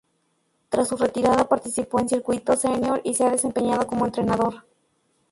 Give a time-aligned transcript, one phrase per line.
[0.69, 4.63] Tras su retirada participó en circuitos senior y se ha desempeñado como entrenador.